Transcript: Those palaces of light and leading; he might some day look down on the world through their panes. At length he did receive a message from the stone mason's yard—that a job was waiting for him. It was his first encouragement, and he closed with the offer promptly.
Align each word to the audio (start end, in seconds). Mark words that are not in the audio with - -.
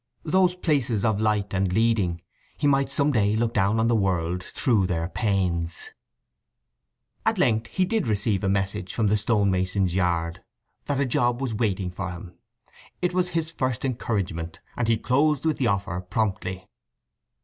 Those 0.23 0.55
palaces 0.55 1.05
of 1.05 1.21
light 1.21 1.53
and 1.53 1.71
leading; 1.71 2.23
he 2.57 2.65
might 2.65 2.89
some 2.91 3.11
day 3.11 3.35
look 3.35 3.53
down 3.53 3.79
on 3.79 3.87
the 3.87 3.95
world 3.95 4.41
through 4.41 4.87
their 4.87 5.07
panes. 5.09 5.91
At 7.23 7.37
length 7.37 7.67
he 7.67 7.85
did 7.85 8.07
receive 8.07 8.43
a 8.43 8.49
message 8.49 8.95
from 8.95 9.09
the 9.09 9.15
stone 9.15 9.51
mason's 9.51 9.93
yard—that 9.93 10.99
a 10.99 11.05
job 11.05 11.39
was 11.39 11.53
waiting 11.53 11.91
for 11.91 12.09
him. 12.09 12.33
It 12.99 13.13
was 13.13 13.29
his 13.37 13.51
first 13.51 13.85
encouragement, 13.85 14.59
and 14.75 14.87
he 14.87 14.97
closed 14.97 15.45
with 15.45 15.59
the 15.59 15.67
offer 15.67 16.01
promptly. 16.01 16.67